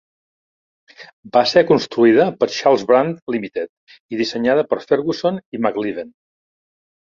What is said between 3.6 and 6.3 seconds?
i dissenyada per Ferguson i McIlveen.